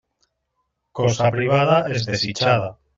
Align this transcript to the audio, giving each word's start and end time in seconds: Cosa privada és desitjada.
Cosa 1.01 1.29
privada 1.37 1.79
és 1.95 2.13
desitjada. 2.13 2.77